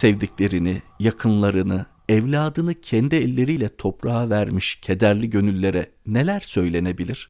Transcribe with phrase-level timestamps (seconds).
[0.00, 7.28] Sevdiklerini, yakınlarını, evladını kendi elleriyle toprağa vermiş kederli gönüllere neler söylenebilir?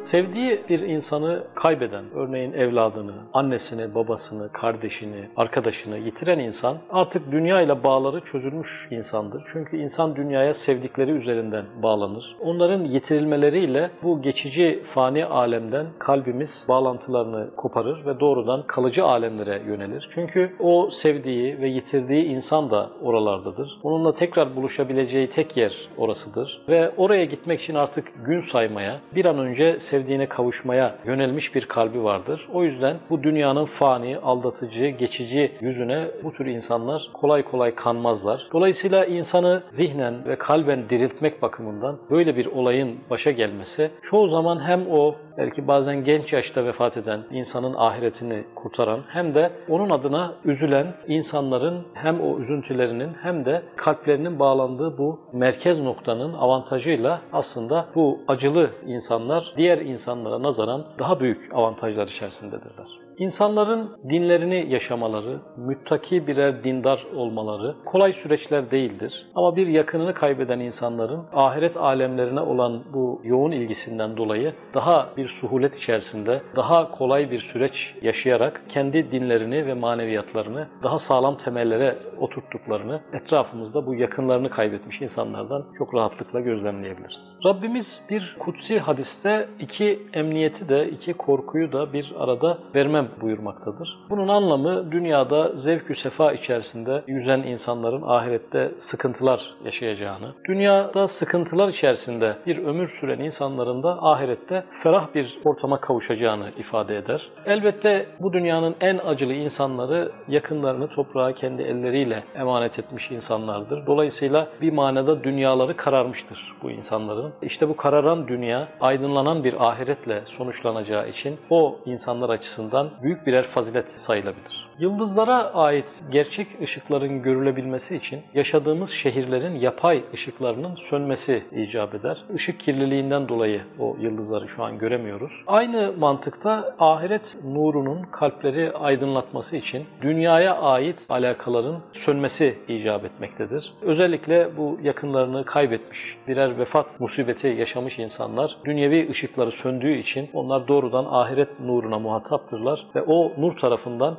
[0.00, 7.84] Sevdiği bir insanı kaybeden, örneğin evladını, annesini, babasını, kardeşini, arkadaşını yitiren insan artık dünya ile
[7.84, 9.42] bağları çözülmüş insandır.
[9.52, 12.36] Çünkü insan dünyaya sevdikleri üzerinden bağlanır.
[12.40, 20.08] Onların yitirilmeleriyle bu geçici fani alemden kalbimiz bağlantılarını koparır ve doğrudan kalıcı alemlere yönelir.
[20.14, 23.78] Çünkü o sevdiği ve yitirdiği insan da oralardadır.
[23.82, 26.62] Onunla tekrar buluşabileceği tek yer orasıdır.
[26.68, 32.04] Ve oraya gitmek için artık gün saymaya, bir an önce sevdiğine kavuşmaya yönelmiş bir kalbi
[32.04, 32.48] vardır.
[32.52, 38.48] O yüzden bu dünyanın fani, aldatıcı, geçici yüzüne bu tür insanlar kolay kolay kanmazlar.
[38.52, 44.90] Dolayısıyla insanı zihnen ve kalben diriltmek bakımından böyle bir olayın başa gelmesi çoğu zaman hem
[44.90, 50.86] o belki bazen genç yaşta vefat eden insanın ahiretini kurtaran hem de onun adına üzülen
[51.08, 58.70] insanların hem o üzüntülerinin hem de kalplerinin bağlandığı bu merkez noktanın avantajıyla aslında bu acılı
[58.86, 63.09] insanlar diğer insanlara nazaran daha büyük avantajlar içerisindedirler.
[63.20, 69.26] İnsanların dinlerini yaşamaları, müttaki birer dindar olmaları kolay süreçler değildir.
[69.34, 75.76] Ama bir yakınını kaybeden insanların ahiret alemlerine olan bu yoğun ilgisinden dolayı daha bir suhulet
[75.76, 83.86] içerisinde, daha kolay bir süreç yaşayarak kendi dinlerini ve maneviyatlarını daha sağlam temellere oturttuklarını etrafımızda
[83.86, 87.30] bu yakınlarını kaybetmiş insanlardan çok rahatlıkla gözlemleyebiliriz.
[87.44, 93.98] Rabbimiz bir kutsi hadiste iki emniyeti de, iki korkuyu da bir arada vermem buyurmaktadır.
[94.10, 102.58] Bunun anlamı dünyada zevk-ü sefa içerisinde yüzen insanların ahirette sıkıntılar yaşayacağını, dünyada sıkıntılar içerisinde bir
[102.58, 107.28] ömür süren insanların da ahirette ferah bir ortama kavuşacağını ifade eder.
[107.46, 113.86] Elbette bu dünyanın en acılı insanları yakınlarını toprağa kendi elleriyle emanet etmiş insanlardır.
[113.86, 117.32] Dolayısıyla bir manada dünyaları kararmıştır bu insanların.
[117.42, 123.90] İşte bu kararan dünya aydınlanan bir ahiretle sonuçlanacağı için o insanlar açısından büyük birer fazilet
[123.90, 124.69] sayılabilir.
[124.80, 132.24] Yıldızlara ait gerçek ışıkların görülebilmesi için yaşadığımız şehirlerin yapay ışıklarının sönmesi icap eder.
[132.34, 135.32] Işık kirliliğinden dolayı o yıldızları şu an göremiyoruz.
[135.46, 143.74] Aynı mantıkta ahiret nurunun kalpleri aydınlatması için dünyaya ait alakaların sönmesi icap etmektedir.
[143.82, 151.04] Özellikle bu yakınlarını kaybetmiş, birer vefat musibeti yaşamış insanlar dünyevi ışıkları söndüğü için onlar doğrudan
[151.04, 154.18] ahiret nuruna muhataptırlar ve o nur tarafından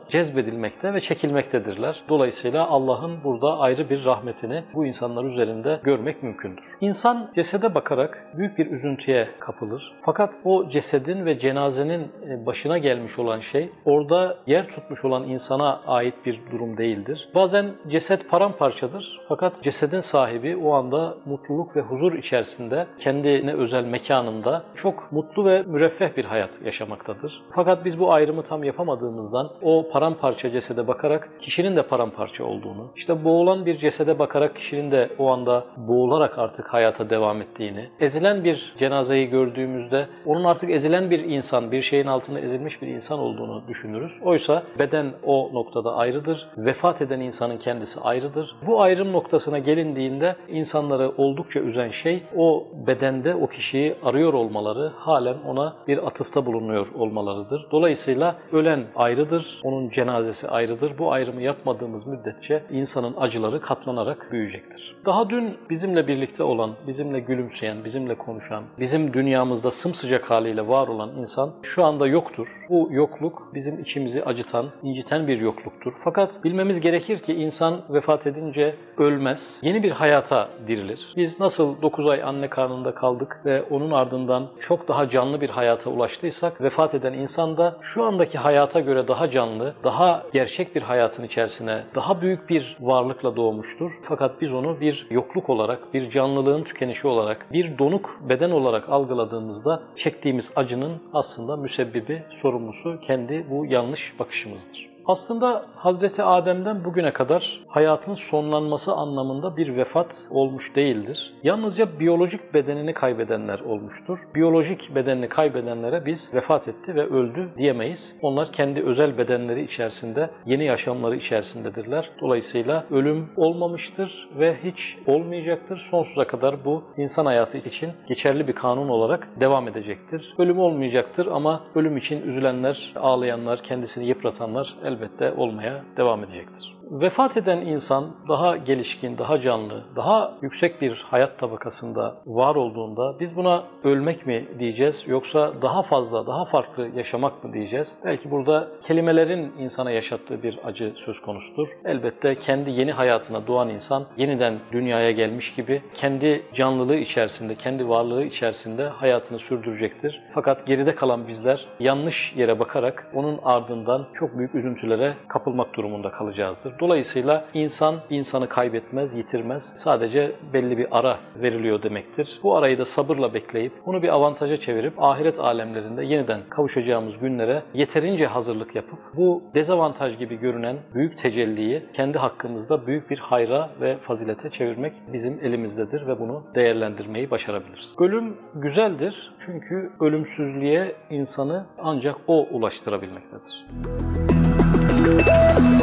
[0.51, 2.03] cezbedilmekte ve çekilmektedirler.
[2.09, 6.65] Dolayısıyla Allah'ın burada ayrı bir rahmetini bu insanlar üzerinde görmek mümkündür.
[6.81, 9.93] İnsan cesede bakarak büyük bir üzüntüye kapılır.
[10.01, 15.81] Fakat o cesedin ve cenazenin e, başına gelmiş olan şey orada yer tutmuş olan insana
[15.87, 17.29] ait bir durum değildir.
[17.35, 24.63] Bazen ceset paramparçadır fakat cesedin sahibi o anda mutluluk ve huzur içerisinde kendine özel mekanında
[24.75, 27.41] çok mutlu ve müreffeh bir hayat yaşamaktadır.
[27.55, 33.23] Fakat biz bu ayrımı tam yapamadığımızdan o paramparça cesede bakarak kişinin de paramparça olduğunu, işte
[33.23, 38.73] boğulan bir cesede bakarak kişinin de o anda boğularak artık hayata devam ettiğini, ezilen bir
[38.79, 44.11] cenazeyi gördüğümüzde onun artık ezilen bir insan, bir şeyin altında ezilmiş bir insan olduğunu düşünürüz.
[44.23, 48.55] Oysa beden o noktada ayrıdır, vefat eden insanın kendisi ayrıdır.
[48.67, 55.37] Bu ayrım noktasına gelindiğinde insanları oldukça üzen şey o bedende o kişiyi arıyor olmaları, halen
[55.47, 57.67] ona bir atıfta bulunuyor olmalarıdır.
[57.71, 60.97] Dolayısıyla ölen ayrıdır, onun cenazesi ayrıdır.
[60.97, 64.95] Bu ayrımı yapmadığımız müddetçe insanın acıları katlanarak büyüyecektir.
[65.05, 71.09] Daha dün bizimle birlikte olan, bizimle gülümseyen, bizimle konuşan, bizim dünyamızda sımsıcak haliyle var olan
[71.17, 72.47] insan şu anda yoktur.
[72.69, 75.93] Bu yokluk bizim içimizi acıtan, inciten bir yokluktur.
[76.03, 81.13] Fakat bilmemiz gerekir ki insan vefat edince ölmez, yeni bir hayata dirilir.
[81.17, 85.89] Biz nasıl 9 ay anne karnında kaldık ve onun ardından çok daha canlı bir hayata
[85.89, 91.23] ulaştıysak, vefat eden insan da şu andaki hayata göre daha canlı, daha gerçek bir hayatın
[91.23, 93.91] içerisine, daha büyük bir varlıkla doğmuştur.
[94.03, 99.83] Fakat biz onu bir yokluk olarak, bir canlılığın tükenişi olarak, bir donuk beden olarak algıladığımızda
[99.95, 104.90] çektiğimiz acının aslında müsebbibi, sorumlusu kendi bu yanlış bakışımızdır.
[105.11, 111.33] Aslında Hazreti Adem'den bugüne kadar hayatın sonlanması anlamında bir vefat olmuş değildir.
[111.43, 114.19] Yalnızca biyolojik bedenini kaybedenler olmuştur.
[114.35, 118.19] Biyolojik bedenini kaybedenlere biz vefat etti ve öldü diyemeyiz.
[118.21, 122.09] Onlar kendi özel bedenleri içerisinde, yeni yaşamları içerisindedirler.
[122.21, 125.87] Dolayısıyla ölüm olmamıştır ve hiç olmayacaktır.
[125.91, 130.33] Sonsuza kadar bu insan hayatı için geçerli bir kanun olarak devam edecektir.
[130.37, 136.81] Ölüm olmayacaktır ama ölüm için üzülenler, ağlayanlar, kendisini yıpratanlar elbette elbette olmaya devam edecektir.
[136.91, 143.35] Vefat eden insan daha gelişkin, daha canlı, daha yüksek bir hayat tabakasında var olduğunda biz
[143.35, 147.87] buna ölmek mi diyeceğiz yoksa daha fazla, daha farklı yaşamak mı diyeceğiz?
[148.05, 151.67] Belki burada kelimelerin insana yaşattığı bir acı söz konusudur.
[151.85, 158.23] Elbette kendi yeni hayatına doğan insan yeniden dünyaya gelmiş gibi kendi canlılığı içerisinde, kendi varlığı
[158.23, 160.21] içerisinde hayatını sürdürecektir.
[160.33, 166.73] Fakat geride kalan bizler yanlış yere bakarak onun ardından çok büyük üzüntülere kapılmak durumunda kalacağızdır.
[166.79, 169.73] Dolayısıyla insan insanı kaybetmez, yitirmez.
[169.75, 172.39] Sadece belli bir ara veriliyor demektir.
[172.43, 178.25] Bu arayı da sabırla bekleyip bunu bir avantaja çevirip ahiret alemlerinde yeniden kavuşacağımız günlere yeterince
[178.25, 184.49] hazırlık yapıp bu dezavantaj gibi görünen büyük tecelliyi kendi hakkımızda büyük bir hayra ve fazilete
[184.49, 187.95] çevirmek bizim elimizdedir ve bunu değerlendirmeyi başarabiliriz.
[187.99, 194.10] Ölüm güzeldir çünkü ölümsüzlüğe insanı ancak o ulaştırabilmektedir.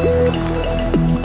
[0.09, 1.18] Thank you.